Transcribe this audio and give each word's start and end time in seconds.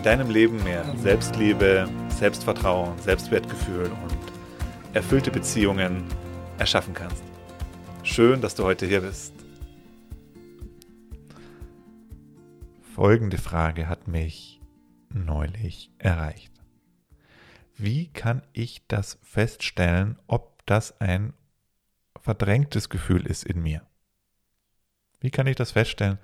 in 0.00 0.04
deinem 0.04 0.30
Leben 0.30 0.64
mehr 0.64 0.82
Selbstliebe, 0.96 1.86
Selbstvertrauen, 2.08 2.98
Selbstwertgefühl 3.00 3.84
und 3.84 4.94
erfüllte 4.94 5.30
Beziehungen 5.30 6.04
erschaffen 6.56 6.94
kannst. 6.94 7.22
Schön, 8.02 8.40
dass 8.40 8.54
du 8.54 8.64
heute 8.64 8.86
hier 8.86 9.02
bist. 9.02 9.34
Folgende 12.94 13.36
Frage 13.36 13.90
hat 13.90 14.08
mich 14.08 14.62
neulich 15.10 15.90
erreicht. 15.98 16.54
Wie 17.76 18.06
kann 18.06 18.40
ich 18.54 18.86
das 18.88 19.18
feststellen, 19.22 20.18
ob 20.26 20.64
das 20.64 20.98
ein 21.02 21.34
verdrängtes 22.18 22.88
Gefühl 22.88 23.26
ist 23.26 23.44
in 23.44 23.62
mir? 23.62 23.82
Wie 25.20 25.30
kann 25.30 25.46
ich 25.46 25.56
das 25.56 25.72
feststellen, 25.72 26.18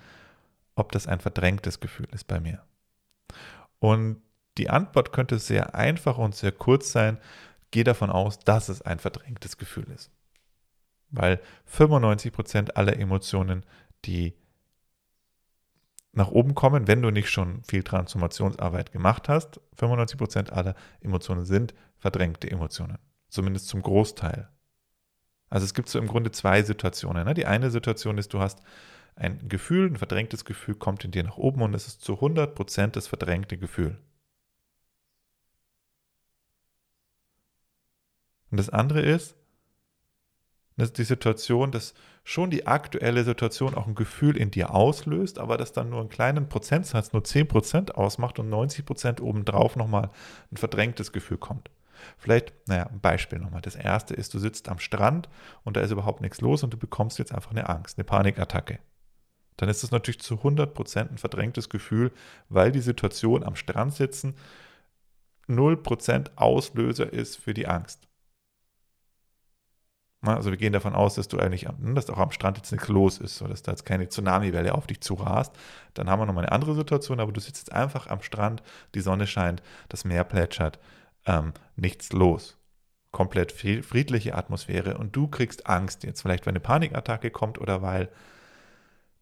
ob 0.76 0.92
das 0.92 1.06
ein 1.06 1.20
verdrängtes 1.20 1.78
Gefühl 1.78 2.08
ist 2.12 2.26
bei 2.26 2.40
mir? 2.40 2.62
Und 3.78 4.22
die 4.58 4.70
Antwort 4.70 5.12
könnte 5.12 5.38
sehr 5.38 5.74
einfach 5.74 6.18
und 6.18 6.34
sehr 6.34 6.52
kurz 6.52 6.92
sein. 6.92 7.18
Geh 7.70 7.84
davon 7.84 8.10
aus, 8.10 8.38
dass 8.38 8.68
es 8.68 8.82
ein 8.82 8.98
verdrängtes 8.98 9.58
Gefühl 9.58 9.90
ist. 9.94 10.10
Weil 11.10 11.40
95% 11.70 12.72
aller 12.72 12.96
Emotionen, 12.98 13.64
die 14.04 14.34
nach 16.12 16.28
oben 16.28 16.54
kommen, 16.54 16.88
wenn 16.88 17.02
du 17.02 17.10
nicht 17.10 17.28
schon 17.28 17.62
viel 17.64 17.82
Transformationsarbeit 17.82 18.90
gemacht 18.90 19.28
hast, 19.28 19.60
95% 19.78 20.50
aller 20.50 20.74
Emotionen 21.00 21.44
sind 21.44 21.74
verdrängte 21.98 22.50
Emotionen. 22.50 22.98
Zumindest 23.28 23.68
zum 23.68 23.82
Großteil. 23.82 24.48
Also 25.50 25.64
es 25.64 25.74
gibt 25.74 25.88
so 25.88 25.98
im 25.98 26.06
Grunde 26.06 26.32
zwei 26.32 26.62
Situationen. 26.62 27.26
Ne? 27.26 27.34
Die 27.34 27.46
eine 27.46 27.70
Situation 27.70 28.18
ist, 28.18 28.32
du 28.32 28.40
hast 28.40 28.60
ein 29.16 29.48
Gefühl, 29.48 29.90
ein 29.90 29.96
verdrängtes 29.96 30.44
Gefühl 30.44 30.74
kommt 30.74 31.04
in 31.04 31.10
dir 31.10 31.24
nach 31.24 31.38
oben 31.38 31.62
und 31.62 31.74
es 31.74 31.86
ist 31.86 32.02
zu 32.02 32.14
100% 32.14 32.88
das 32.88 33.08
verdrängte 33.08 33.58
Gefühl. 33.58 33.98
Und 38.50 38.58
das 38.58 38.70
andere 38.70 39.00
ist, 39.00 39.34
dass 40.76 40.92
die 40.92 41.04
Situation, 41.04 41.72
dass 41.72 41.94
schon 42.22 42.50
die 42.50 42.66
aktuelle 42.66 43.24
Situation 43.24 43.74
auch 43.74 43.86
ein 43.86 43.94
Gefühl 43.94 44.36
in 44.36 44.50
dir 44.50 44.74
auslöst, 44.74 45.38
aber 45.38 45.56
das 45.56 45.72
dann 45.72 45.88
nur 45.88 46.00
einen 46.00 46.10
kleinen 46.10 46.48
Prozentsatz, 46.48 47.12
nur 47.12 47.22
10% 47.22 47.92
ausmacht 47.92 48.38
und 48.38 48.50
90% 48.50 49.22
obendrauf 49.22 49.76
nochmal 49.76 50.10
ein 50.52 50.56
verdrängtes 50.58 51.12
Gefühl 51.12 51.38
kommt. 51.38 51.70
Vielleicht, 52.18 52.52
naja, 52.68 52.86
ein 52.88 53.00
Beispiel 53.00 53.38
nochmal. 53.38 53.62
Das 53.62 53.74
erste 53.74 54.12
ist, 54.12 54.34
du 54.34 54.38
sitzt 54.38 54.68
am 54.68 54.78
Strand 54.78 55.30
und 55.64 55.78
da 55.78 55.80
ist 55.80 55.92
überhaupt 55.92 56.20
nichts 56.20 56.42
los 56.42 56.62
und 56.62 56.74
du 56.74 56.76
bekommst 56.76 57.18
jetzt 57.18 57.32
einfach 57.32 57.52
eine 57.52 57.70
Angst, 57.70 57.96
eine 57.96 58.04
Panikattacke. 58.04 58.78
Dann 59.56 59.68
ist 59.68 59.82
es 59.82 59.90
natürlich 59.90 60.20
zu 60.20 60.34
100% 60.36 61.10
ein 61.10 61.18
verdrängtes 61.18 61.68
Gefühl, 61.68 62.12
weil 62.48 62.72
die 62.72 62.80
Situation 62.80 63.42
am 63.42 63.56
Strand 63.56 63.94
sitzen 63.94 64.34
0% 65.48 66.30
Auslöser 66.36 67.12
ist 67.12 67.36
für 67.36 67.54
die 67.54 67.66
Angst. 67.66 68.06
Also 70.22 70.50
wir 70.50 70.56
gehen 70.56 70.72
davon 70.72 70.94
aus, 70.94 71.14
dass 71.14 71.28
du 71.28 71.38
eigentlich, 71.38 71.68
dass 71.94 72.10
auch 72.10 72.18
am 72.18 72.32
Strand 72.32 72.56
jetzt 72.56 72.72
nichts 72.72 72.88
los 72.88 73.18
ist, 73.18 73.40
dass 73.42 73.62
da 73.62 73.72
jetzt 73.72 73.84
keine 73.84 74.08
Tsunami-Welle 74.08 74.74
auf 74.74 74.86
dich 74.86 75.00
zurast. 75.00 75.54
Dann 75.94 76.10
haben 76.10 76.20
wir 76.20 76.26
nochmal 76.26 76.44
eine 76.44 76.52
andere 76.52 76.74
Situation, 76.74 77.20
aber 77.20 77.32
du 77.32 77.40
sitzt 77.40 77.58
jetzt 77.58 77.72
einfach 77.72 78.08
am 78.08 78.22
Strand, 78.22 78.62
die 78.94 79.00
Sonne 79.00 79.26
scheint, 79.26 79.62
das 79.88 80.04
Meer 80.04 80.24
plätschert, 80.24 80.80
ähm, 81.26 81.52
nichts 81.76 82.12
los. 82.12 82.56
Komplett 83.12 83.52
friedliche 83.52 84.34
Atmosphäre 84.34 84.98
und 84.98 85.14
du 85.14 85.28
kriegst 85.28 85.66
Angst 85.66 86.02
jetzt, 86.02 86.22
vielleicht 86.22 86.44
weil 86.44 86.52
eine 86.52 86.60
Panikattacke 86.60 87.30
kommt 87.30 87.58
oder 87.58 87.80
weil 87.80 88.10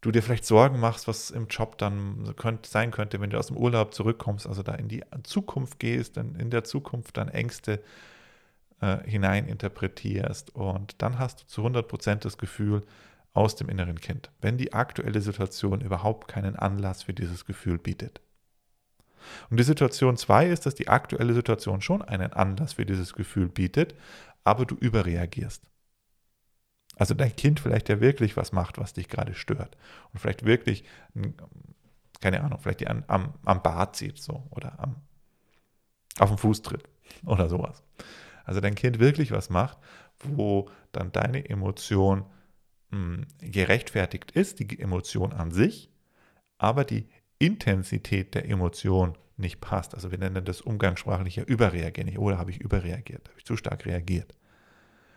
du 0.05 0.11
dir 0.11 0.21
vielleicht 0.21 0.45
Sorgen 0.45 0.79
machst, 0.79 1.07
was 1.07 1.31
im 1.31 1.47
Job 1.47 1.79
dann 1.79 2.35
könnt, 2.35 2.67
sein 2.67 2.91
könnte, 2.91 3.19
wenn 3.19 3.31
du 3.31 3.39
aus 3.39 3.47
dem 3.47 3.57
Urlaub 3.57 3.93
zurückkommst, 3.93 4.45
also 4.45 4.61
da 4.61 4.75
in 4.75 4.87
die 4.87 5.03
Zukunft 5.23 5.79
gehst, 5.79 6.17
dann 6.17 6.35
in 6.35 6.51
der 6.51 6.63
Zukunft 6.63 7.17
dann 7.17 7.27
Ängste 7.27 7.81
äh, 8.81 8.97
hineininterpretierst 9.03 10.53
und 10.53 11.01
dann 11.01 11.17
hast 11.17 11.41
du 11.41 11.47
zu 11.47 11.65
100% 11.65 12.17
das 12.17 12.37
Gefühl 12.37 12.83
aus 13.33 13.55
dem 13.55 13.67
inneren 13.67 13.99
Kind, 13.99 14.29
wenn 14.41 14.57
die 14.57 14.73
aktuelle 14.73 15.21
Situation 15.21 15.81
überhaupt 15.81 16.27
keinen 16.27 16.55
Anlass 16.55 17.01
für 17.01 17.13
dieses 17.13 17.45
Gefühl 17.45 17.79
bietet. 17.79 18.21
Und 19.49 19.59
die 19.59 19.63
Situation 19.63 20.17
2 20.17 20.49
ist, 20.49 20.67
dass 20.67 20.75
die 20.75 20.87
aktuelle 20.87 21.33
Situation 21.33 21.81
schon 21.81 22.03
einen 22.03 22.31
Anlass 22.31 22.73
für 22.73 22.85
dieses 22.85 23.13
Gefühl 23.13 23.49
bietet, 23.49 23.95
aber 24.43 24.65
du 24.65 24.75
überreagierst. 24.75 25.63
Also 26.97 27.13
dein 27.13 27.35
Kind 27.35 27.59
vielleicht 27.59 27.89
ja 27.89 27.99
wirklich 27.99 28.37
was 28.37 28.51
macht, 28.51 28.77
was 28.77 28.93
dich 28.93 29.09
gerade 29.09 29.33
stört. 29.33 29.77
Und 30.13 30.19
vielleicht 30.19 30.45
wirklich, 30.45 30.85
keine 32.21 32.41
Ahnung, 32.43 32.59
vielleicht 32.59 32.81
die 32.81 32.87
an, 32.87 33.03
am, 33.07 33.33
am 33.43 33.61
Bart 33.61 33.95
zieht 33.95 34.17
so 34.17 34.47
oder 34.49 34.79
am, 34.79 34.95
auf 36.19 36.29
den 36.29 36.37
Fuß 36.37 36.61
tritt 36.61 36.87
oder 37.25 37.49
sowas. 37.49 37.83
Also 38.45 38.61
dein 38.61 38.75
Kind 38.75 38.99
wirklich 38.99 39.31
was 39.31 39.49
macht, 39.49 39.77
wo 40.19 40.69
dann 40.91 41.11
deine 41.11 41.49
Emotion 41.49 42.25
mh, 42.91 42.97
hm, 42.97 43.27
gerechtfertigt 43.39 44.31
ist, 44.31 44.59
die 44.59 44.79
Emotion 44.79 45.33
an 45.33 45.51
sich, 45.51 45.89
aber 46.57 46.85
die 46.85 47.09
Intensität 47.39 48.33
der 48.35 48.47
Emotion 48.47 49.17
nicht 49.37 49.59
passt. 49.59 49.93
Also 49.93 50.11
wir 50.11 50.17
nennen 50.17 50.45
das 50.45 50.61
umgangssprachlicher 50.61 51.45
Überreagieren. 51.47 52.17
Oder 52.17 52.37
habe 52.37 52.51
ich 52.51 52.61
überreagiert? 52.61 53.27
Habe 53.27 53.37
ich 53.37 53.45
zu 53.45 53.57
stark 53.57 53.85
reagiert? 53.85 54.33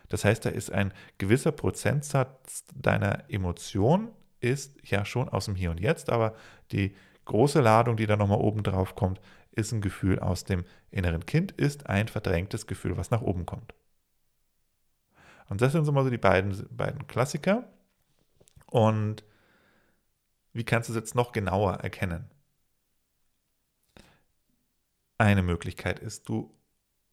Das 0.09 0.25
heißt, 0.25 0.45
da 0.45 0.49
ist 0.49 0.71
ein 0.71 0.93
gewisser 1.17 1.51
Prozentsatz 1.51 2.65
deiner 2.73 3.29
Emotion 3.29 4.11
ist 4.41 4.77
ja 4.83 5.05
schon 5.05 5.29
aus 5.29 5.45
dem 5.45 5.55
Hier 5.55 5.71
und 5.71 5.79
Jetzt, 5.79 6.09
aber 6.09 6.35
die 6.71 6.95
große 7.25 7.61
Ladung, 7.61 7.97
die 7.97 8.07
da 8.07 8.15
nochmal 8.15 8.39
oben 8.39 8.63
drauf 8.63 8.95
kommt, 8.95 9.21
ist 9.51 9.71
ein 9.71 9.81
Gefühl 9.81 10.19
aus 10.19 10.43
dem 10.43 10.65
inneren 10.91 11.25
Kind, 11.25 11.51
ist 11.51 11.87
ein 11.87 12.07
verdrängtes 12.07 12.67
Gefühl, 12.67 12.97
was 12.97 13.11
nach 13.11 13.21
oben 13.21 13.45
kommt. 13.45 13.73
Und 15.49 15.61
das 15.61 15.71
sind 15.71 15.85
so 15.85 15.91
mal 15.91 16.03
so 16.03 16.09
die 16.09 16.17
beiden, 16.17 16.67
beiden 16.69 17.07
Klassiker. 17.07 17.67
Und 18.67 19.23
wie 20.53 20.63
kannst 20.63 20.89
du 20.89 20.93
es 20.93 20.97
jetzt 20.97 21.15
noch 21.15 21.31
genauer 21.31 21.75
erkennen? 21.75 22.29
Eine 25.17 25.43
Möglichkeit 25.43 25.99
ist, 25.99 26.29
du 26.29 26.55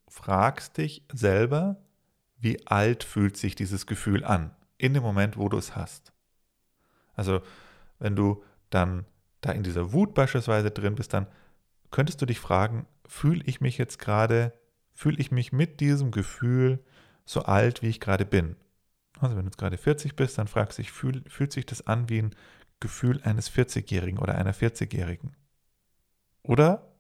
fragst 0.09 0.77
dich 0.77 1.05
selber, 1.13 1.77
wie 2.39 2.67
alt 2.67 3.05
fühlt 3.05 3.37
sich 3.37 3.55
dieses 3.55 3.87
Gefühl 3.87 4.25
an, 4.25 4.55
in 4.79 4.95
dem 4.95 5.03
Moment, 5.03 5.37
wo 5.37 5.49
du 5.49 5.57
es 5.57 5.75
hast. 5.75 6.13
Also, 7.15 7.41
wenn 7.99 8.15
du 8.15 8.43
dann 8.71 9.07
da 9.41 9.53
in 9.53 9.63
dieser 9.63 9.93
Wut 9.93 10.15
beispielsweise 10.15 10.71
drin 10.71 10.95
bist, 10.95 11.13
dann 11.15 11.27
könntest 11.91 12.21
du 12.21 12.27
dich 12.27 12.41
fragen, 12.41 12.87
fühle 13.07 13.43
ich 13.47 13.61
mich 13.61 13.79
jetzt 13.79 13.99
gerade, 13.99 14.53
fühle 14.93 15.19
ich 15.19 15.31
mich 15.31 15.53
mit 15.53 15.81
diesem 15.81 16.11
Gefühl 16.11 16.85
so 17.25 17.43
alt, 17.43 17.83
wie 17.83 17.89
ich 17.89 18.01
gerade 18.01 18.27
bin? 18.27 18.57
Also 19.19 19.37
wenn 19.37 19.45
du 19.45 19.49
jetzt 19.49 19.59
gerade 19.59 19.79
40 19.79 20.15
bist, 20.15 20.37
dann 20.39 20.49
fragst 20.49 20.79
du 20.79 20.83
dich, 20.83 20.93
fühl, 20.93 21.23
fühlt 21.29 21.53
sich 21.53 21.65
das 21.65 21.87
an 21.87 22.09
wie 22.09 22.23
ein 22.23 22.35
Gefühl 22.81 23.23
eines 23.23 23.51
40-Jährigen 23.51 24.19
oder 24.19 24.35
einer 24.35 24.55
40-Jährigen? 24.55 25.35
Oder 26.43 26.93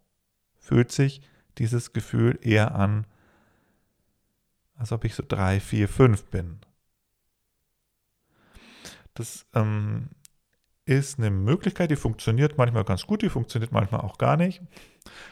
fühlt 0.58 0.93
sich 0.93 1.20
dieses 1.58 1.93
Gefühl 1.93 2.38
eher 2.43 2.75
an 2.75 3.06
als 4.76 4.93
ob 4.93 5.05
ich 5.05 5.14
so 5.14 5.23
drei, 5.26 5.61
vier, 5.61 5.88
fünf 5.88 6.25
bin. 6.25 6.61
Das 9.14 9.46
ähm, 9.55 10.11
ist 10.87 11.19
eine 11.19 11.31
Möglichkeit, 11.31 11.90
die 11.90 11.96
funktioniert 11.96 12.58
manchmal 12.58 12.84
ganz 12.84 13.06
gut, 13.06 13.23
die 13.23 13.28
funktioniert 13.28 13.73
manchmal 13.73 14.02
auch 14.02 14.19
gar 14.19 14.37
nicht. 14.37 14.62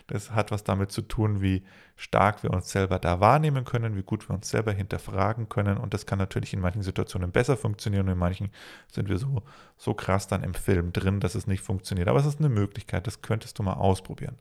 Das 0.08 0.32
hat 0.32 0.50
was 0.50 0.64
damit 0.64 0.90
zu 0.90 1.02
tun, 1.02 1.42
wie 1.42 1.62
stark 1.94 2.42
wir 2.42 2.50
uns 2.50 2.70
selber 2.70 2.98
da 2.98 3.20
wahrnehmen 3.20 3.64
können, 3.64 3.96
wie 3.96 4.02
gut 4.02 4.28
wir 4.28 4.34
uns 4.34 4.50
selber 4.50 4.72
hinterfragen 4.72 5.48
können. 5.48 5.78
Und 5.78 5.94
das 5.94 6.06
kann 6.06 6.18
natürlich 6.18 6.54
in 6.54 6.60
manchen 6.60 6.82
Situationen 6.82 7.30
besser 7.30 7.56
funktionieren 7.56 8.08
in 8.08 8.18
manchen 8.18 8.50
sind 8.90 9.08
wir 9.08 9.18
so, 9.18 9.44
so 9.76 9.94
krass 9.94 10.26
dann 10.26 10.42
im 10.42 10.54
Film 10.54 10.92
drin, 10.92 11.20
dass 11.20 11.36
es 11.36 11.46
nicht 11.46 11.62
funktioniert. 11.62 12.08
Aber 12.08 12.18
es 12.18 12.26
ist 12.26 12.40
eine 12.40 12.48
Möglichkeit, 12.48 13.06
das 13.06 13.22
könntest 13.22 13.58
du 13.58 13.62
mal 13.62 13.74
ausprobieren. 13.74 14.38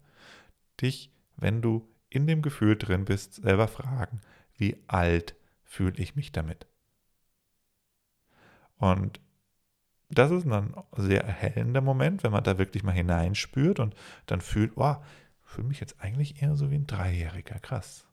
Dich, 0.82 1.12
wenn 1.38 1.62
du 1.62 1.88
in 2.10 2.26
dem 2.26 2.42
Gefühl 2.42 2.76
drin 2.76 3.06
bist, 3.06 3.36
selber 3.36 3.68
fragen, 3.68 4.22
wie 4.64 4.82
alt 4.88 5.36
fühle 5.66 5.98
ich 5.98 6.16
mich 6.16 6.32
damit. 6.32 6.68
Und 8.78 9.20
das 10.10 10.32
ist 10.32 10.46
ein 10.46 10.74
sehr 10.96 11.26
erhellender 11.26 11.82
Moment, 11.82 12.24
wenn 12.24 12.32
man 12.32 12.46
da 12.46 12.58
wirklich 12.58 12.84
mal 12.84 12.94
hineinspürt 12.94 13.80
und 13.80 13.94
dann 14.26 14.40
fühlt, 14.40 14.78
oh, 14.78 14.96
fühle 15.44 15.68
mich 15.68 15.82
jetzt 15.82 16.00
eigentlich 16.00 16.42
eher 16.42 16.56
so 16.56 16.72
wie 16.72 16.76
ein 16.76 16.88
Dreijähriger. 16.88 17.60
Krass. 17.60 18.08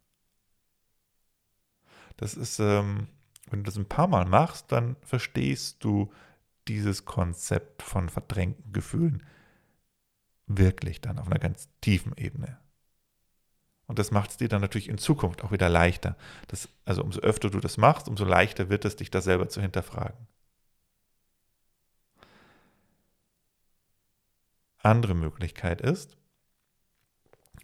Das 2.17 2.35
ist, 2.35 2.59
ähm, 2.59 3.07
wenn 3.49 3.61
du 3.61 3.67
das 3.67 3.77
ein 3.77 3.89
paar 3.89 4.09
Mal 4.09 4.25
machst, 4.25 4.73
dann 4.73 4.97
verstehst 5.03 5.85
du 5.85 6.13
dieses 6.67 7.05
Konzept 7.05 7.83
von 7.83 8.09
verdrängten 8.09 8.73
Gefühlen 8.73 9.23
wirklich 10.49 11.01
dann 11.01 11.21
auf 11.21 11.29
einer 11.29 11.39
ganz 11.39 11.69
tiefen 11.81 12.13
Ebene. 12.17 12.59
Und 13.91 13.99
das 13.99 14.13
macht 14.13 14.31
es 14.31 14.37
dir 14.37 14.49
dann 14.49 14.61
natürlich 14.61 14.89
in 14.89 14.99
Zukunft 14.99 15.43
auch 15.43 15.51
wieder 15.51 15.69
leichter. 15.69 16.17
Das, 16.47 16.69
also 16.85 17.03
umso 17.03 17.19
öfter 17.23 17.51
du 17.51 17.59
das 17.59 17.77
machst, 17.77 18.07
umso 18.07 18.25
leichter 18.25 18.69
wird 18.69 18.85
es, 18.85 18.95
dich 18.95 19.11
da 19.11 19.21
selber 19.21 19.49
zu 19.49 19.61
hinterfragen. 19.61 20.29
Andere 24.79 25.15
Möglichkeit 25.15 25.81
ist, 25.81 26.17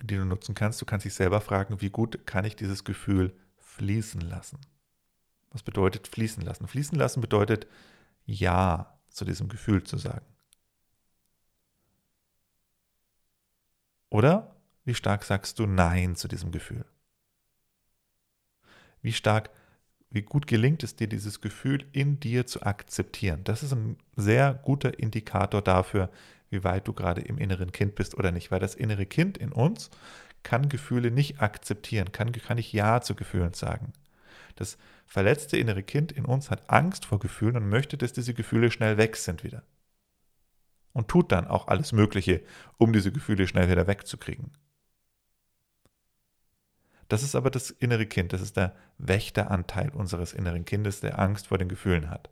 die 0.02 0.16
du 0.16 0.24
nutzen 0.24 0.56
kannst, 0.56 0.82
du 0.82 0.84
kannst 0.84 1.06
dich 1.06 1.14
selber 1.14 1.40
fragen, 1.40 1.80
wie 1.80 1.90
gut 1.90 2.26
kann 2.26 2.44
ich 2.44 2.56
dieses 2.56 2.82
Gefühl 2.82 3.32
fließen 3.58 4.20
lassen? 4.20 4.58
Was 5.52 5.62
bedeutet 5.62 6.08
fließen 6.08 6.42
lassen? 6.42 6.66
Fließen 6.66 6.98
lassen 6.98 7.20
bedeutet 7.20 7.68
Ja 8.24 8.98
zu 9.10 9.24
diesem 9.24 9.48
Gefühl 9.48 9.84
zu 9.84 9.96
sagen. 9.96 10.26
Oder 14.10 14.55
wie 14.86 14.94
stark 14.94 15.24
sagst 15.24 15.58
du 15.58 15.66
Nein 15.66 16.14
zu 16.14 16.28
diesem 16.28 16.52
Gefühl? 16.52 16.84
Wie 19.02 19.12
stark, 19.12 19.50
wie 20.10 20.22
gut 20.22 20.46
gelingt 20.46 20.84
es 20.84 20.94
dir, 20.94 21.08
dieses 21.08 21.40
Gefühl 21.40 21.84
in 21.92 22.20
dir 22.20 22.46
zu 22.46 22.62
akzeptieren? 22.62 23.42
Das 23.44 23.64
ist 23.64 23.72
ein 23.72 23.98
sehr 24.14 24.54
guter 24.54 24.98
Indikator 24.98 25.60
dafür, 25.60 26.08
wie 26.50 26.62
weit 26.62 26.86
du 26.86 26.92
gerade 26.92 27.20
im 27.20 27.36
inneren 27.36 27.72
Kind 27.72 27.96
bist 27.96 28.14
oder 28.16 28.30
nicht, 28.30 28.52
weil 28.52 28.60
das 28.60 28.76
innere 28.76 29.06
Kind 29.06 29.36
in 29.36 29.52
uns 29.52 29.90
kann 30.44 30.68
Gefühle 30.68 31.10
nicht 31.10 31.40
akzeptieren, 31.40 32.12
kann, 32.12 32.30
kann 32.30 32.56
nicht 32.56 32.72
Ja 32.72 33.00
zu 33.00 33.16
Gefühlen 33.16 33.54
sagen. 33.54 33.92
Das 34.54 34.78
verletzte 35.04 35.56
innere 35.56 35.82
Kind 35.82 36.12
in 36.12 36.24
uns 36.24 36.48
hat 36.48 36.70
Angst 36.70 37.04
vor 37.04 37.18
Gefühlen 37.18 37.56
und 37.56 37.68
möchte, 37.68 37.98
dass 37.98 38.12
diese 38.12 38.34
Gefühle 38.34 38.70
schnell 38.70 38.96
weg 38.96 39.16
sind 39.16 39.42
wieder. 39.42 39.64
Und 40.92 41.08
tut 41.08 41.32
dann 41.32 41.48
auch 41.48 41.66
alles 41.66 41.90
Mögliche, 41.90 42.42
um 42.78 42.92
diese 42.92 43.10
Gefühle 43.10 43.48
schnell 43.48 43.68
wieder 43.68 43.88
wegzukriegen. 43.88 44.52
Das 47.08 47.22
ist 47.22 47.36
aber 47.36 47.50
das 47.50 47.70
innere 47.70 48.06
Kind, 48.06 48.32
das 48.32 48.40
ist 48.40 48.56
der 48.56 48.74
Wächteranteil 48.98 49.90
unseres 49.90 50.32
inneren 50.32 50.64
Kindes, 50.64 51.00
der 51.00 51.18
Angst 51.18 51.46
vor 51.46 51.58
den 51.58 51.68
Gefühlen 51.68 52.10
hat. 52.10 52.30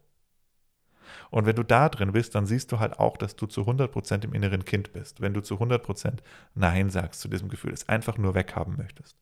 Und 1.31 1.47
wenn 1.47 1.56
du 1.56 1.62
da 1.62 1.88
drin 1.88 2.12
bist, 2.12 2.35
dann 2.35 2.47
siehst 2.47 2.73
du 2.73 2.81
halt 2.81 2.99
auch, 2.99 3.17
dass 3.17 3.37
du 3.37 3.47
zu 3.47 3.62
100% 3.62 4.25
im 4.25 4.35
inneren 4.35 4.65
Kind 4.65 4.93
bist. 4.93 5.21
Wenn 5.21 5.35
du 5.35 5.43
zu 5.43 5.56
100% 5.56 6.19
Nein 6.55 6.91
sagst 6.91 7.21
zu 7.21 7.29
diesem 7.29 7.49
Gefühl, 7.49 7.73
es 7.73 7.88
einfach 7.88 8.19
nur 8.19 8.35
weghaben 8.35 8.76
möchtest. 8.76 9.17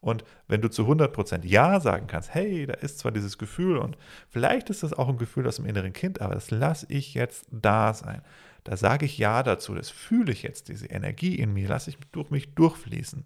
Und 0.00 0.24
wenn 0.46 0.60
du 0.60 0.70
zu 0.70 0.84
100% 0.84 1.44
Ja 1.44 1.80
sagen 1.80 2.06
kannst, 2.06 2.32
hey, 2.32 2.66
da 2.66 2.74
ist 2.74 3.00
zwar 3.00 3.10
dieses 3.10 3.36
Gefühl 3.36 3.78
und 3.78 3.98
vielleicht 4.28 4.70
ist 4.70 4.82
das 4.82 4.92
auch 4.92 5.08
ein 5.08 5.18
Gefühl 5.18 5.46
aus 5.46 5.56
dem 5.56 5.66
inneren 5.66 5.92
Kind, 5.92 6.20
aber 6.20 6.34
das 6.34 6.52
lasse 6.52 6.86
ich 6.88 7.14
jetzt 7.14 7.46
da 7.50 7.92
sein. 7.92 8.22
Da 8.62 8.76
sage 8.76 9.06
ich 9.06 9.18
Ja 9.18 9.42
dazu, 9.42 9.74
das 9.74 9.90
fühle 9.90 10.30
ich 10.30 10.42
jetzt, 10.42 10.68
diese 10.68 10.86
Energie 10.86 11.34
in 11.34 11.52
mir, 11.52 11.68
lasse 11.68 11.90
ich 11.90 11.98
durch 12.12 12.30
mich 12.30 12.54
durchfließen 12.54 13.24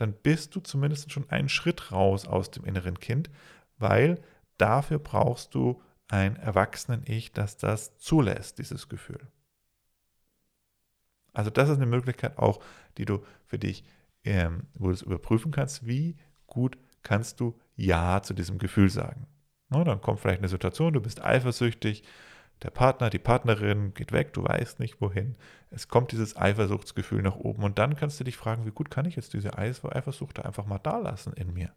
dann 0.00 0.14
bist 0.14 0.54
du 0.56 0.60
zumindest 0.60 1.12
schon 1.12 1.28
einen 1.30 1.48
Schritt 1.48 1.92
raus 1.92 2.26
aus 2.26 2.50
dem 2.50 2.64
inneren 2.64 2.98
Kind, 2.98 3.30
weil 3.78 4.20
dafür 4.56 4.98
brauchst 4.98 5.54
du 5.54 5.80
ein 6.08 6.36
Erwachsenen-Ich, 6.36 7.32
das 7.32 7.56
das 7.56 7.96
zulässt, 7.98 8.58
dieses 8.58 8.88
Gefühl. 8.88 9.20
Also 11.32 11.50
das 11.50 11.68
ist 11.68 11.76
eine 11.76 11.86
Möglichkeit 11.86 12.38
auch, 12.38 12.60
die 12.98 13.04
du 13.04 13.24
für 13.44 13.58
dich, 13.58 13.84
ähm, 14.24 14.66
wo 14.74 14.88
du 14.88 14.92
es 14.92 15.02
überprüfen 15.02 15.52
kannst, 15.52 15.86
wie 15.86 16.16
gut 16.46 16.76
kannst 17.02 17.40
du 17.40 17.58
Ja 17.76 18.22
zu 18.22 18.34
diesem 18.34 18.58
Gefühl 18.58 18.90
sagen. 18.90 19.26
Na, 19.68 19.84
dann 19.84 20.00
kommt 20.00 20.20
vielleicht 20.20 20.40
eine 20.40 20.48
Situation, 20.48 20.92
du 20.92 21.00
bist 21.00 21.22
eifersüchtig, 21.22 22.02
der 22.62 22.70
Partner, 22.70 23.08
die 23.08 23.18
Partnerin 23.18 23.94
geht 23.94 24.12
weg, 24.12 24.34
du 24.34 24.44
weißt 24.44 24.80
nicht 24.80 25.00
wohin. 25.00 25.36
Es 25.70 25.88
kommt 25.88 26.12
dieses 26.12 26.36
Eifersuchtsgefühl 26.36 27.22
nach 27.22 27.36
oben 27.36 27.62
und 27.62 27.78
dann 27.78 27.96
kannst 27.96 28.20
du 28.20 28.24
dich 28.24 28.36
fragen, 28.36 28.66
wie 28.66 28.70
gut 28.70 28.90
kann 28.90 29.06
ich 29.06 29.16
jetzt 29.16 29.32
diese 29.32 29.56
Eifersucht 29.56 30.44
einfach 30.44 30.66
mal 30.66 30.78
da 30.78 30.98
lassen 30.98 31.32
in 31.32 31.54
mir? 31.54 31.72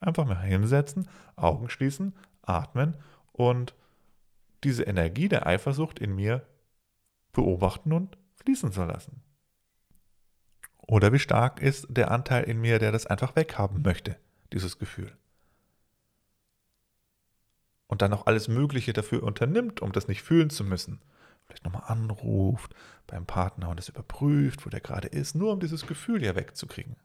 Einfach 0.00 0.26
mal 0.26 0.42
hinsetzen, 0.42 1.08
Augen 1.36 1.70
schließen, 1.70 2.14
atmen 2.42 2.96
und 3.32 3.74
diese 4.64 4.82
Energie 4.82 5.28
der 5.28 5.46
Eifersucht 5.46 5.98
in 5.98 6.14
mir 6.14 6.46
beobachten 7.32 7.92
und 7.92 8.18
fließen 8.34 8.72
zu 8.72 8.84
lassen. 8.84 9.22
Oder 10.76 11.12
wie 11.12 11.18
stark 11.18 11.62
ist 11.62 11.86
der 11.88 12.10
Anteil 12.10 12.44
in 12.44 12.60
mir, 12.60 12.78
der 12.78 12.92
das 12.92 13.06
einfach 13.06 13.36
weghaben 13.36 13.82
möchte, 13.82 14.16
dieses 14.52 14.78
Gefühl? 14.78 15.16
Und 17.92 18.00
dann 18.00 18.14
auch 18.14 18.24
alles 18.24 18.48
Mögliche 18.48 18.94
dafür 18.94 19.22
unternimmt, 19.22 19.82
um 19.82 19.92
das 19.92 20.08
nicht 20.08 20.22
fühlen 20.22 20.48
zu 20.48 20.64
müssen. 20.64 20.98
Vielleicht 21.44 21.66
nochmal 21.66 21.82
anruft 21.88 22.74
beim 23.06 23.26
Partner 23.26 23.68
und 23.68 23.78
es 23.78 23.90
überprüft, 23.90 24.64
wo 24.64 24.70
der 24.70 24.80
gerade 24.80 25.08
ist, 25.08 25.34
nur 25.34 25.52
um 25.52 25.60
dieses 25.60 25.86
Gefühl 25.86 26.24
ja 26.24 26.34
wegzukriegen. 26.34 26.96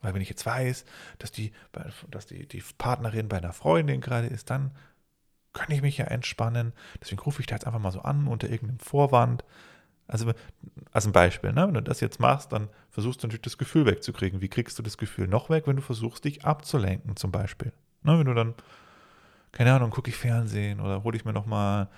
Weil 0.00 0.14
wenn 0.14 0.22
ich 0.22 0.30
jetzt 0.30 0.46
weiß, 0.46 0.86
dass 1.18 1.32
die, 1.32 1.52
dass 2.10 2.24
die, 2.24 2.48
die 2.48 2.64
Partnerin 2.78 3.28
bei 3.28 3.36
einer 3.36 3.52
Freundin 3.52 4.00
gerade 4.00 4.28
ist, 4.28 4.48
dann 4.48 4.70
kann 5.52 5.70
ich 5.70 5.82
mich 5.82 5.98
ja 5.98 6.06
entspannen. 6.06 6.72
Deswegen 7.02 7.20
rufe 7.20 7.40
ich 7.40 7.46
da 7.46 7.56
jetzt 7.56 7.66
einfach 7.66 7.78
mal 7.78 7.92
so 7.92 8.00
an 8.00 8.28
unter 8.28 8.48
irgendeinem 8.48 8.78
Vorwand. 8.78 9.44
Also 10.06 10.32
als 10.92 11.04
ein 11.04 11.12
Beispiel, 11.12 11.52
ne? 11.52 11.66
wenn 11.66 11.74
du 11.74 11.82
das 11.82 12.00
jetzt 12.00 12.20
machst, 12.20 12.52
dann 12.52 12.70
versuchst 12.88 13.22
du 13.22 13.26
natürlich 13.26 13.42
das 13.42 13.58
Gefühl 13.58 13.84
wegzukriegen. 13.84 14.40
Wie 14.40 14.48
kriegst 14.48 14.78
du 14.78 14.82
das 14.82 14.96
Gefühl 14.96 15.28
noch 15.28 15.50
weg, 15.50 15.66
wenn 15.66 15.76
du 15.76 15.82
versuchst, 15.82 16.24
dich 16.24 16.46
abzulenken 16.46 17.16
zum 17.16 17.32
Beispiel? 17.32 17.74
Ne? 18.02 18.18
Wenn 18.18 18.26
du 18.26 18.32
dann 18.32 18.54
keine 19.56 19.72
Ahnung, 19.72 19.88
gucke 19.88 20.10
ich 20.10 20.16
Fernsehen 20.16 20.80
oder 20.80 21.02
hole 21.02 21.16
ich 21.16 21.24
mir 21.24 21.32
nochmal 21.32 21.88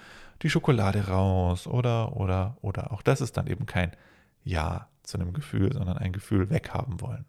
die 0.43 0.49
Schokolade 0.49 1.09
raus 1.09 1.67
oder, 1.67 2.17
oder, 2.17 2.57
oder. 2.61 2.93
Auch 2.93 3.03
das 3.03 3.21
ist 3.21 3.37
dann 3.37 3.49
eben 3.49 3.67
kein 3.67 3.91
Ja 4.45 4.87
zu 5.03 5.19
einem 5.19 5.33
Gefühl, 5.33 5.73
sondern 5.73 5.99
ein 5.99 6.13
Gefühl 6.13 6.51
weghaben 6.51 7.01
wollen. 7.01 7.25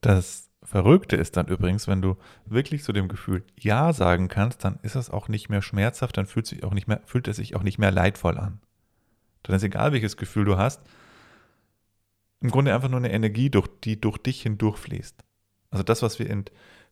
Das 0.00 0.48
Verrückte 0.62 1.16
ist 1.16 1.36
dann 1.36 1.46
übrigens, 1.46 1.86
wenn 1.88 2.00
du 2.00 2.16
wirklich 2.46 2.84
zu 2.84 2.94
dem 2.94 3.08
Gefühl 3.08 3.44
Ja 3.60 3.92
sagen 3.92 4.28
kannst, 4.28 4.64
dann 4.64 4.78
ist 4.80 4.94
es 4.94 5.10
auch 5.10 5.28
nicht 5.28 5.50
mehr 5.50 5.60
schmerzhaft, 5.60 6.16
dann 6.16 6.24
fühlt, 6.24 6.46
sich 6.46 6.64
auch 6.64 6.72
nicht 6.72 6.88
mehr, 6.88 7.02
fühlt 7.04 7.28
es 7.28 7.36
sich 7.36 7.54
auch 7.54 7.62
nicht 7.62 7.76
mehr 7.78 7.90
leidvoll 7.90 8.38
an. 8.38 8.60
Dann 9.42 9.56
ist 9.56 9.62
egal, 9.62 9.92
welches 9.92 10.16
Gefühl 10.16 10.46
du 10.46 10.56
hast, 10.56 10.80
im 12.40 12.50
Grunde 12.50 12.74
einfach 12.74 12.88
nur 12.88 13.00
eine 13.00 13.12
Energie, 13.12 13.50
die 13.84 14.00
durch 14.00 14.16
dich 14.16 14.40
hindurchfließt. 14.40 15.22
Also 15.70 15.82
das, 15.82 16.00
was 16.00 16.18
wir 16.18 16.30
in 16.30 16.46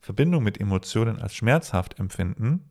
Verbindung 0.05 0.45
mit 0.45 0.61
Emotionen 0.61 1.19
als 1.19 1.35
schmerzhaft 1.35 1.99
empfinden, 1.99 2.69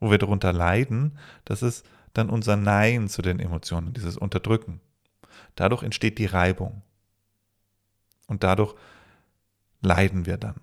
wo 0.00 0.10
wir 0.10 0.18
darunter 0.18 0.52
leiden, 0.52 1.16
das 1.44 1.62
ist 1.62 1.86
dann 2.14 2.30
unser 2.30 2.56
Nein 2.56 3.08
zu 3.08 3.22
den 3.22 3.38
Emotionen, 3.38 3.92
dieses 3.92 4.16
Unterdrücken. 4.16 4.80
Dadurch 5.54 5.84
entsteht 5.84 6.18
die 6.18 6.26
Reibung. 6.26 6.82
Und 8.26 8.42
dadurch 8.42 8.74
leiden 9.82 10.26
wir 10.26 10.36
dann. 10.36 10.56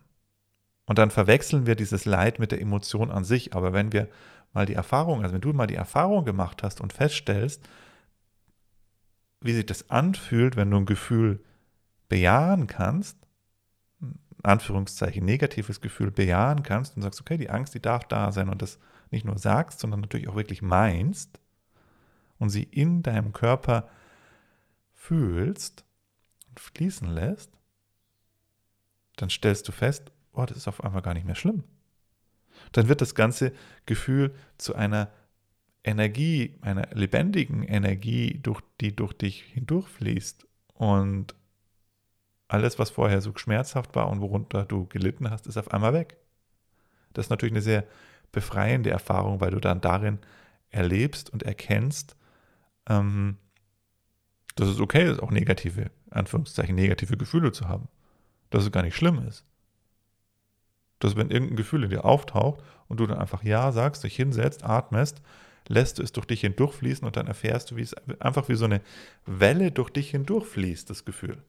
Und 0.86 0.98
dann 0.98 1.12
verwechseln 1.12 1.66
wir 1.66 1.76
dieses 1.76 2.04
Leid 2.04 2.40
mit 2.40 2.52
der 2.52 2.60
Emotion 2.60 3.10
an 3.10 3.24
sich. 3.24 3.56
Aber 3.56 3.72
wenn 3.72 3.94
wir 3.94 4.10
mal 4.52 4.66
die 4.66 4.74
Erfahrung, 4.74 5.22
also 5.22 5.34
wenn 5.34 5.42
du 5.42 5.54
mal 5.54 5.68
die 5.68 5.76
Erfahrung 5.76 6.26
gemacht 6.26 6.62
hast 6.62 6.82
und 6.82 6.92
feststellst, 6.92 7.64
wie 9.40 9.54
sich 9.54 9.66
das 9.66 9.90
anfühlt, 9.90 10.58
wenn 10.58 10.70
du 10.70 10.76
ein 10.76 10.86
Gefühl 10.86 11.42
bejahen 12.10 12.68
kannst, 12.68 13.19
Anführungszeichen 14.44 15.26
negatives 15.26 15.82
Gefühl 15.82 16.12
bejahen 16.12 16.64
kannst 16.64 16.96
und 16.96 17.02
sagst, 17.02 17.20
okay, 17.20 17.38
die 17.38 17.50
Angst, 17.50 17.74
die 17.74 17.82
darf 17.82 18.06
da 18.06 18.32
sein 18.32 18.50
und 18.50 18.62
das 18.62 18.80
nicht 19.12 19.26
nur 19.26 19.38
sagst, 19.38 19.80
sondern 19.80 20.02
natürlich 20.02 20.28
auch 20.28 20.36
wirklich 20.36 20.62
meinst 20.62 21.40
und 22.38 22.50
sie 22.50 22.64
in 22.64 23.04
deinem 23.04 23.34
Körper 23.34 23.90
fühlst 24.94 25.84
und 26.50 26.60
fließen 26.60 27.10
lässt, 27.10 27.52
dann 29.18 29.30
stellst 29.30 29.68
du 29.68 29.72
fest, 29.72 30.12
oh, 30.34 30.46
das 30.46 30.58
ist 30.58 30.68
auf 30.68 30.84
einmal 30.84 31.02
gar 31.02 31.14
nicht 31.14 31.26
mehr 31.26 31.36
schlimm. 31.36 31.64
Dann 32.72 32.88
wird 32.88 33.02
das 33.02 33.16
ganze 33.16 33.54
Gefühl 33.86 34.34
zu 34.58 34.76
einer 34.76 35.10
Energie, 35.84 36.58
einer 36.62 36.88
lebendigen 36.94 37.64
Energie, 37.64 38.40
durch, 38.42 38.62
die 38.82 38.96
durch 38.96 39.14
dich 39.14 39.44
hindurchfließt 39.44 40.46
und 40.74 41.36
alles, 42.50 42.80
was 42.80 42.90
vorher 42.90 43.22
so 43.22 43.32
schmerzhaft 43.38 43.96
war 43.96 44.10
und 44.10 44.20
worunter 44.20 44.66
du 44.66 44.88
gelitten 44.88 45.30
hast, 45.30 45.48
ist 45.48 45.56
auf 45.56 45.72
einmal 45.72 45.94
weg. 45.94 46.18
Das 47.14 47.28
ist 47.28 47.30
natürlich 47.30 47.54
eine 47.54 47.62
sehr 47.62 47.86
befreiende 48.32 48.90
Erfahrung, 48.90 49.40
weil 49.40 49.52
du 49.52 49.60
dann 49.60 49.82
darin 49.82 50.20
erlebst 50.72 51.30
und 51.30 51.44
erkennst, 51.44 52.18
ähm, 52.88 53.38
dass 54.56 54.68
es 54.68 54.80
okay 54.80 55.10
ist, 55.10 55.22
auch 55.22 55.32
negative, 55.32 55.92
Anführungszeichen, 56.10 56.76
negative 56.76 57.18
Gefühle 57.18 57.52
zu 57.52 57.70
haben. 57.70 57.88
Dass 58.50 58.64
es 58.64 58.72
gar 58.72 58.82
nicht 58.82 58.96
schlimm 58.96 59.26
ist. 59.28 59.46
Dass 60.98 61.16
wenn 61.16 61.30
irgendein 61.30 61.56
Gefühl 61.56 61.84
in 61.84 61.92
dir 61.92 62.04
auftaucht 62.04 62.64
und 62.88 63.00
du 63.00 63.06
dann 63.06 63.20
einfach 63.20 63.44
Ja 63.44 63.72
sagst, 63.72 64.04
dich 64.04 64.16
hinsetzt, 64.16 64.64
atmest, 64.64 65.22
lässt 65.68 66.00
du 66.00 66.04
es 66.04 66.12
durch 66.12 66.26
dich 66.26 66.42
hindurchfließen 66.42 67.06
und 67.06 67.16
dann 67.16 67.28
erfährst 67.28 67.70
du, 67.70 67.76
wie 67.76 67.84
es 67.84 67.94
einfach 68.20 68.50
wie 68.50 68.56
so 68.56 68.66
eine 68.66 68.82
Welle 69.28 69.72
durch 69.72 69.92
dich 69.92 70.10
hindurchfließt, 70.10 70.90
das 70.90 71.06
Gefühl. 71.06 71.44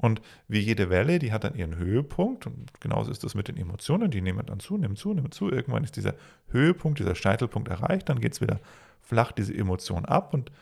Und 0.00 0.22
wie 0.46 0.60
jede 0.60 0.90
Welle, 0.90 1.18
die 1.18 1.32
hat 1.32 1.42
dann 1.42 1.56
ihren 1.56 1.76
Höhepunkt. 1.76 2.46
Und 2.46 2.80
genauso 2.80 3.10
ist 3.10 3.24
das 3.24 3.34
mit 3.34 3.48
den 3.48 3.56
Emotionen. 3.56 4.12
Die 4.12 4.20
nehmen 4.20 4.46
dann 4.46 4.60
zu, 4.60 4.78
nehmen 4.78 4.94
zu, 4.94 5.12
nehmen 5.12 5.32
zu. 5.32 5.50
Irgendwann 5.50 5.82
ist 5.82 5.96
dieser 5.96 6.14
Höhepunkt, 6.50 7.00
dieser 7.00 7.16
Scheitelpunkt 7.16 7.68
erreicht. 7.68 8.08
Dann 8.08 8.20
geht 8.20 8.32
es 8.32 8.40
wieder 8.40 8.60
flach, 9.02 9.32
diese 9.32 9.52
Emotion 9.52 10.04
ab. 10.04 10.34
Und 10.34 10.52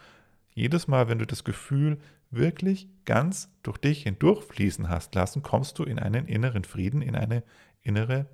jedes 0.55 0.89
Mal, 0.89 1.09
wenn 1.09 1.19
du 1.19 1.27
das 1.27 1.45
Gefühl 1.45 1.99
wirklich 2.31 2.89
ganz 3.05 3.51
durch 3.63 3.77
dich 3.77 4.05
hindurchfließen 4.05 4.89
hast 4.89 5.15
lassen, 5.15 5.43
kommst 5.43 5.79
du 5.79 5.85
in 5.85 5.99
einen 5.99 6.27
inneren 6.27 6.65
Frieden, 6.65 7.03
in 7.03 7.15
eine 7.15 7.43
innere, 7.83 8.27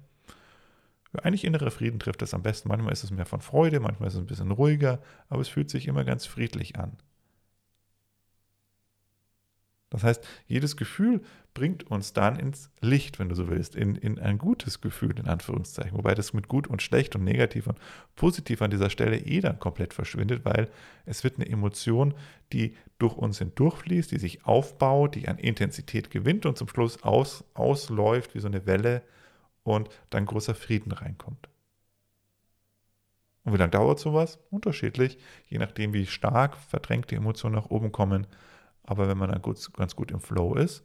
eigentlich 1.20 1.44
innere 1.44 1.72
Frieden 1.72 1.98
trifft 1.98 2.22
das 2.22 2.32
am 2.32 2.42
besten. 2.42 2.68
Manchmal 2.68 2.92
ist 2.92 3.02
es 3.02 3.10
mehr 3.10 3.26
von 3.26 3.40
Freude, 3.40 3.80
manchmal 3.80 4.06
ist 4.06 4.14
es 4.14 4.20
ein 4.20 4.26
bisschen 4.26 4.52
ruhiger, 4.52 5.00
aber 5.28 5.40
es 5.40 5.48
fühlt 5.48 5.68
sich 5.68 5.88
immer 5.88 6.04
ganz 6.04 6.26
friedlich 6.26 6.78
an. 6.78 6.96
Das 9.92 10.04
heißt, 10.04 10.26
jedes 10.46 10.78
Gefühl 10.78 11.20
bringt 11.52 11.90
uns 11.90 12.14
dann 12.14 12.36
ins 12.36 12.70
Licht, 12.80 13.18
wenn 13.18 13.28
du 13.28 13.34
so 13.34 13.50
willst, 13.50 13.76
in, 13.76 13.94
in 13.94 14.18
ein 14.18 14.38
gutes 14.38 14.80
Gefühl, 14.80 15.18
in 15.18 15.28
Anführungszeichen. 15.28 15.98
Wobei 15.98 16.14
das 16.14 16.32
mit 16.32 16.48
gut 16.48 16.66
und 16.66 16.80
schlecht 16.80 17.14
und 17.14 17.24
negativ 17.24 17.66
und 17.66 17.78
positiv 18.16 18.62
an 18.62 18.70
dieser 18.70 18.88
Stelle 18.88 19.18
eh 19.18 19.42
dann 19.42 19.58
komplett 19.58 19.92
verschwindet, 19.92 20.46
weil 20.46 20.70
es 21.04 21.24
wird 21.24 21.36
eine 21.36 21.46
Emotion, 21.46 22.14
die 22.54 22.74
durch 22.98 23.18
uns 23.18 23.38
hindurchfließt, 23.38 24.10
die 24.10 24.18
sich 24.18 24.46
aufbaut, 24.46 25.14
die 25.14 25.28
an 25.28 25.36
Intensität 25.36 26.10
gewinnt 26.10 26.46
und 26.46 26.56
zum 26.56 26.68
Schluss 26.68 27.02
aus, 27.02 27.44
ausläuft 27.52 28.34
wie 28.34 28.40
so 28.40 28.48
eine 28.48 28.64
Welle 28.64 29.02
und 29.62 29.90
dann 30.08 30.24
großer 30.24 30.54
Frieden 30.54 30.92
reinkommt. 30.92 31.50
Und 33.44 33.52
wie 33.52 33.58
lange 33.58 33.72
dauert 33.72 33.98
sowas? 33.98 34.38
Unterschiedlich, 34.50 35.18
je 35.48 35.58
nachdem, 35.58 35.92
wie 35.92 36.06
stark 36.06 36.56
verdrängte 36.56 37.14
Emotionen 37.14 37.56
nach 37.56 37.68
oben 37.68 37.92
kommen 37.92 38.26
aber 38.84 39.08
wenn 39.08 39.18
man 39.18 39.30
dann 39.30 39.42
gut, 39.42 39.72
ganz 39.74 39.96
gut 39.96 40.10
im 40.10 40.20
Flow 40.20 40.54
ist, 40.54 40.84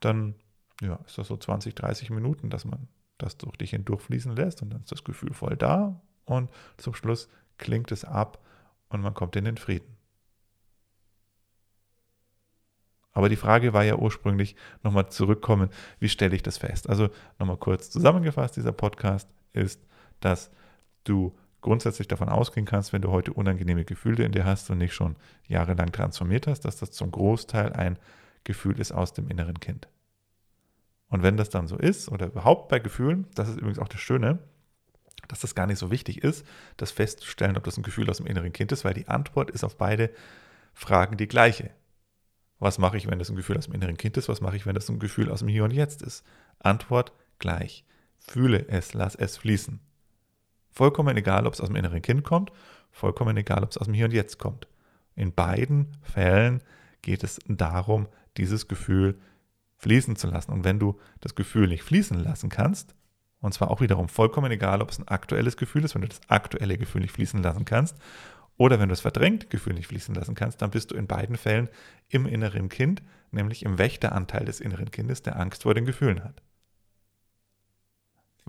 dann 0.00 0.34
ja, 0.80 0.98
ist 1.06 1.18
das 1.18 1.28
so 1.28 1.36
20, 1.36 1.74
30 1.74 2.10
Minuten, 2.10 2.50
dass 2.50 2.64
man 2.64 2.88
das 3.18 3.36
durch 3.36 3.56
dich 3.56 3.70
hindurchfließen 3.70 4.34
lässt 4.36 4.62
und 4.62 4.70
dann 4.70 4.82
ist 4.82 4.92
das 4.92 5.04
Gefühl 5.04 5.32
voll 5.32 5.56
da 5.56 6.00
und 6.24 6.50
zum 6.76 6.94
Schluss 6.94 7.28
klingt 7.56 7.90
es 7.90 8.04
ab 8.04 8.44
und 8.88 9.00
man 9.00 9.14
kommt 9.14 9.34
in 9.36 9.44
den 9.44 9.56
Frieden. 9.56 9.96
Aber 13.12 13.28
die 13.28 13.36
Frage 13.36 13.72
war 13.72 13.82
ja 13.82 13.96
ursprünglich 13.96 14.54
nochmal 14.84 15.08
zurückkommen, 15.10 15.70
wie 15.98 16.08
stelle 16.08 16.36
ich 16.36 16.42
das 16.44 16.58
fest? 16.58 16.88
Also 16.88 17.08
nochmal 17.40 17.56
kurz 17.56 17.90
zusammengefasst, 17.90 18.56
dieser 18.56 18.70
Podcast 18.70 19.28
ist, 19.52 19.84
dass 20.20 20.52
du 21.02 21.36
grundsätzlich 21.60 22.08
davon 22.08 22.28
ausgehen 22.28 22.66
kannst, 22.66 22.92
wenn 22.92 23.02
du 23.02 23.10
heute 23.10 23.32
unangenehme 23.32 23.84
Gefühle 23.84 24.24
in 24.24 24.32
dir 24.32 24.44
hast 24.44 24.70
und 24.70 24.78
nicht 24.78 24.94
schon 24.94 25.16
jahrelang 25.46 25.92
transformiert 25.92 26.46
hast, 26.46 26.60
dass 26.60 26.76
das 26.76 26.92
zum 26.92 27.10
Großteil 27.10 27.72
ein 27.72 27.98
Gefühl 28.44 28.78
ist 28.80 28.92
aus 28.92 29.12
dem 29.12 29.28
inneren 29.28 29.60
Kind. 29.60 29.88
Und 31.08 31.22
wenn 31.22 31.36
das 31.36 31.50
dann 31.50 31.68
so 31.68 31.76
ist, 31.76 32.08
oder 32.10 32.26
überhaupt 32.26 32.68
bei 32.68 32.78
Gefühlen, 32.78 33.26
das 33.34 33.48
ist 33.48 33.58
übrigens 33.58 33.78
auch 33.78 33.88
das 33.88 34.00
Schöne, 34.00 34.38
dass 35.26 35.40
das 35.40 35.54
gar 35.54 35.66
nicht 35.66 35.78
so 35.78 35.90
wichtig 35.90 36.22
ist, 36.22 36.46
das 36.76 36.90
festzustellen, 36.90 37.56
ob 37.56 37.64
das 37.64 37.76
ein 37.76 37.82
Gefühl 37.82 38.08
aus 38.08 38.18
dem 38.18 38.26
inneren 38.26 38.52
Kind 38.52 38.72
ist, 38.72 38.84
weil 38.84 38.94
die 38.94 39.08
Antwort 39.08 39.50
ist 39.50 39.64
auf 39.64 39.76
beide 39.76 40.10
Fragen 40.74 41.16
die 41.16 41.28
gleiche. 41.28 41.70
Was 42.58 42.78
mache 42.78 42.96
ich, 42.96 43.08
wenn 43.08 43.18
das 43.18 43.30
ein 43.30 43.36
Gefühl 43.36 43.56
aus 43.56 43.66
dem 43.66 43.74
inneren 43.74 43.96
Kind 43.96 44.16
ist? 44.16 44.28
Was 44.28 44.40
mache 44.40 44.56
ich, 44.56 44.66
wenn 44.66 44.74
das 44.74 44.88
ein 44.88 44.98
Gefühl 44.98 45.30
aus 45.30 45.40
dem 45.40 45.48
Hier 45.48 45.64
und 45.64 45.72
Jetzt 45.72 46.02
ist? 46.02 46.24
Antwort 46.58 47.12
gleich. 47.38 47.84
Fühle 48.18 48.68
es, 48.68 48.94
lass 48.94 49.14
es 49.14 49.36
fließen. 49.36 49.80
Vollkommen 50.78 51.16
egal, 51.16 51.44
ob 51.48 51.54
es 51.54 51.60
aus 51.60 51.66
dem 51.66 51.74
inneren 51.74 52.02
Kind 52.02 52.22
kommt, 52.22 52.52
vollkommen 52.92 53.36
egal, 53.36 53.64
ob 53.64 53.70
es 53.72 53.78
aus 53.78 53.86
dem 53.86 53.94
Hier 53.94 54.04
und 54.04 54.12
Jetzt 54.12 54.38
kommt. 54.38 54.68
In 55.16 55.34
beiden 55.34 55.96
Fällen 56.02 56.62
geht 57.02 57.24
es 57.24 57.40
darum, 57.48 58.06
dieses 58.36 58.68
Gefühl 58.68 59.18
fließen 59.78 60.14
zu 60.14 60.28
lassen. 60.28 60.52
Und 60.52 60.62
wenn 60.62 60.78
du 60.78 60.96
das 61.20 61.34
Gefühl 61.34 61.66
nicht 61.66 61.82
fließen 61.82 62.16
lassen 62.20 62.48
kannst, 62.48 62.94
und 63.40 63.54
zwar 63.54 63.72
auch 63.72 63.80
wiederum 63.80 64.08
vollkommen 64.08 64.52
egal, 64.52 64.80
ob 64.80 64.90
es 64.90 65.00
ein 65.00 65.08
aktuelles 65.08 65.56
Gefühl 65.56 65.82
ist, 65.84 65.96
wenn 65.96 66.02
du 66.02 66.08
das 66.08 66.20
aktuelle 66.28 66.78
Gefühl 66.78 67.00
nicht 67.00 67.12
fließen 67.12 67.42
lassen 67.42 67.64
kannst, 67.64 67.96
oder 68.56 68.78
wenn 68.78 68.88
du 68.88 68.92
das 68.92 69.00
verdrängte 69.00 69.48
Gefühl 69.48 69.74
nicht 69.74 69.88
fließen 69.88 70.14
lassen 70.14 70.36
kannst, 70.36 70.62
dann 70.62 70.70
bist 70.70 70.92
du 70.92 70.94
in 70.94 71.08
beiden 71.08 71.36
Fällen 71.36 71.68
im 72.08 72.24
inneren 72.24 72.68
Kind, 72.68 73.02
nämlich 73.32 73.64
im 73.64 73.78
Wächteranteil 73.78 74.44
des 74.44 74.60
inneren 74.60 74.92
Kindes, 74.92 75.24
der 75.24 75.40
Angst 75.40 75.64
vor 75.64 75.74
den 75.74 75.86
Gefühlen 75.86 76.22
hat. 76.22 76.40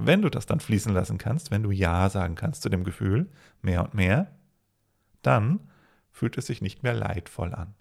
Wenn 0.01 0.21
du 0.21 0.29
das 0.29 0.45
dann 0.45 0.61
fließen 0.61 0.93
lassen 0.93 1.17
kannst, 1.17 1.51
wenn 1.51 1.63
du 1.63 1.71
Ja 1.71 2.09
sagen 2.09 2.35
kannst 2.35 2.61
zu 2.61 2.69
dem 2.69 2.85
Gefühl, 2.85 3.29
mehr 3.61 3.83
und 3.83 3.93
mehr, 3.93 4.31
dann 5.21 5.59
fühlt 6.11 6.37
es 6.37 6.45
sich 6.45 6.61
nicht 6.61 6.83
mehr 6.83 6.93
leidvoll 6.93 7.53
an. 7.53 7.75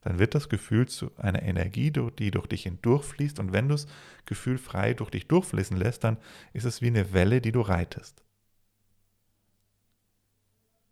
Dann 0.00 0.18
wird 0.18 0.34
das 0.34 0.48
Gefühl 0.48 0.88
zu 0.88 1.16
einer 1.16 1.42
Energie, 1.42 1.92
die 1.92 2.32
durch 2.32 2.46
dich 2.48 2.64
hindurchfließt 2.64 3.38
und 3.38 3.52
wenn 3.52 3.68
du 3.68 3.74
das 3.74 3.86
Gefühl 4.26 4.58
frei 4.58 4.94
durch 4.94 5.10
dich 5.10 5.28
durchfließen 5.28 5.76
lässt, 5.76 6.02
dann 6.02 6.16
ist 6.52 6.64
es 6.64 6.82
wie 6.82 6.88
eine 6.88 7.12
Welle, 7.12 7.40
die 7.40 7.52
du 7.52 7.60
reitest. 7.60 8.24